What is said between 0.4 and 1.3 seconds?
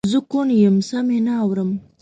یم سم یې